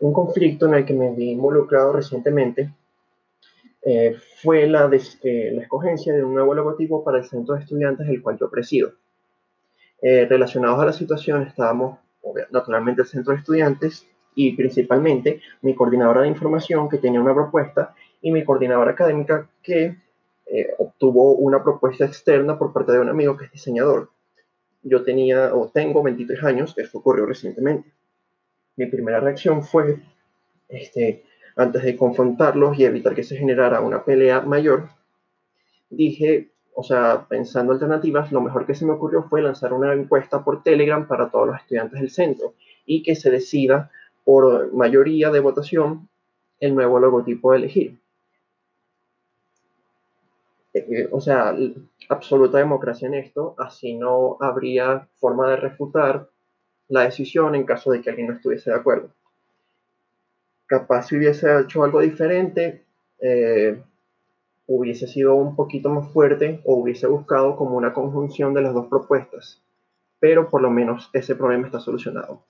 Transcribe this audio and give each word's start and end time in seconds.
un 0.00 0.12
conflicto 0.12 0.66
en 0.66 0.74
el 0.74 0.84
que 0.84 0.94
me 0.94 1.12
vi 1.12 1.30
involucrado 1.30 1.92
recientemente 1.92 2.72
eh, 3.82 4.16
fue 4.42 4.64
eh, 4.64 4.68
la 4.68 5.62
escogencia 5.62 6.12
de 6.12 6.24
un 6.24 6.34
nuevo 6.34 6.54
logotipo 6.54 7.04
para 7.04 7.18
el 7.18 7.24
centro 7.24 7.54
de 7.54 7.60
estudiantes 7.60 8.08
el 8.08 8.20
cual 8.20 8.36
yo 8.38 8.50
presido. 8.50 8.92
Eh, 10.02 10.26
relacionados 10.28 10.80
a 10.80 10.86
la 10.86 10.92
situación 10.92 11.42
estábamos 11.42 11.98
naturalmente 12.50 13.02
el 13.02 13.08
centro 13.08 13.32
de 13.32 13.38
estudiantes 13.38 14.06
y 14.34 14.54
principalmente 14.54 15.40
mi 15.62 15.74
coordinadora 15.74 16.22
de 16.22 16.28
información 16.28 16.88
que 16.88 16.98
tenía 16.98 17.20
una 17.20 17.32
propuesta 17.32 17.94
y 18.20 18.32
mi 18.32 18.44
coordinadora 18.44 18.90
académica 18.90 19.48
que 19.62 19.96
obtuvo 20.78 21.34
una 21.34 21.62
propuesta 21.62 22.04
externa 22.04 22.58
por 22.58 22.72
parte 22.72 22.92
de 22.92 23.00
un 23.00 23.08
amigo 23.08 23.36
que 23.36 23.46
es 23.46 23.52
diseñador. 23.52 24.10
Yo 24.82 25.02
tenía 25.02 25.54
o 25.54 25.68
tengo 25.68 26.02
23 26.02 26.42
años, 26.44 26.74
esto 26.76 26.98
ocurrió 26.98 27.26
recientemente 27.26 27.95
mi 28.76 28.86
primera 28.86 29.20
reacción 29.20 29.62
fue, 29.62 30.00
este, 30.68 31.24
antes 31.56 31.82
de 31.82 31.96
confrontarlos 31.96 32.78
y 32.78 32.84
evitar 32.84 33.14
que 33.14 33.22
se 33.22 33.36
generara 33.36 33.80
una 33.80 34.04
pelea 34.04 34.42
mayor, 34.42 34.90
dije, 35.90 36.50
o 36.74 36.82
sea, 36.82 37.26
pensando 37.28 37.72
alternativas, 37.72 38.30
lo 38.32 38.42
mejor 38.42 38.66
que 38.66 38.74
se 38.74 38.84
me 38.84 38.92
ocurrió 38.92 39.22
fue 39.22 39.40
lanzar 39.40 39.72
una 39.72 39.94
encuesta 39.94 40.44
por 40.44 40.62
Telegram 40.62 41.08
para 41.08 41.30
todos 41.30 41.46
los 41.46 41.56
estudiantes 41.56 42.00
del 42.00 42.10
centro 42.10 42.54
y 42.84 43.02
que 43.02 43.16
se 43.16 43.30
decida 43.30 43.90
por 44.24 44.72
mayoría 44.74 45.30
de 45.30 45.40
votación 45.40 46.08
el 46.60 46.74
nuevo 46.74 46.98
logotipo 46.98 47.52
a 47.52 47.56
elegir. 47.56 47.98
Eh, 50.74 51.08
o 51.10 51.20
sea, 51.22 51.56
absoluta 52.10 52.58
democracia 52.58 53.08
en 53.08 53.14
esto, 53.14 53.54
así 53.56 53.94
no 53.94 54.36
habría 54.40 55.08
forma 55.14 55.48
de 55.48 55.56
refutar 55.56 56.28
la 56.88 57.02
decisión 57.02 57.54
en 57.54 57.64
caso 57.64 57.90
de 57.90 58.00
que 58.00 58.10
alguien 58.10 58.28
no 58.28 58.34
estuviese 58.34 58.70
de 58.70 58.76
acuerdo. 58.76 59.10
Capaz 60.66 61.08
si 61.08 61.16
hubiese 61.16 61.60
hecho 61.60 61.84
algo 61.84 62.00
diferente, 62.00 62.84
eh, 63.20 63.80
hubiese 64.66 65.06
sido 65.06 65.34
un 65.34 65.54
poquito 65.54 65.90
más 65.90 66.08
fuerte 66.12 66.60
o 66.64 66.74
hubiese 66.74 67.06
buscado 67.06 67.56
como 67.56 67.76
una 67.76 67.92
conjunción 67.92 68.52
de 68.54 68.62
las 68.62 68.74
dos 68.74 68.86
propuestas, 68.86 69.62
pero 70.18 70.50
por 70.50 70.62
lo 70.62 70.70
menos 70.70 71.10
ese 71.12 71.36
problema 71.36 71.66
está 71.66 71.80
solucionado. 71.80 72.42